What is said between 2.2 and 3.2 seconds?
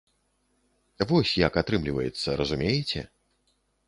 разумееце?